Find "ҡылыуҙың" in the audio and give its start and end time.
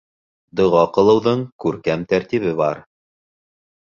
0.95-1.45